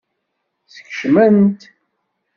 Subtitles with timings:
[0.73, 1.61] Skecmen-t?